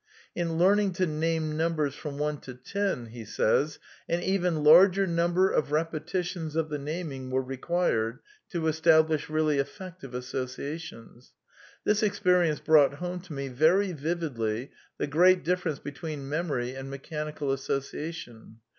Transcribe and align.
In 0.33 0.57
learning 0.57 0.93
to 0.93 1.05
name 1.05 1.55
num 1.55 1.75
bers 1.75 1.93
from 1.93 2.17
one 2.17 2.39
to 2.41 2.55
ten'' 2.55 3.13
an 3.39 3.77
even 4.23 4.63
larger 4.63 5.05
number 5.05 5.51
of 5.51 5.71
repetitions 5.71 6.55
of 6.55 6.69
the 6.69 6.79
naming 6.79 7.29
were 7.29 7.43
re 7.43 7.57
quired 7.57 8.17
to 8.49 8.65
establish 8.67 9.29
really 9.29 9.59
effective 9.59 10.15
associations." 10.15 11.33
This 11.85 12.01
experience 12.01 12.59
brought 12.59 12.95
home 12.95 13.19
to 13.19 13.33
me 13.33 13.49
very 13.49 13.91
vividly 13.91 14.71
the 14.97 15.05
great 15.05 15.43
rSifference 15.45 15.83
between 15.83 16.27
memory 16.27 16.73
and 16.73 16.89
mechanical 16.89 17.51
association. 17.51 18.57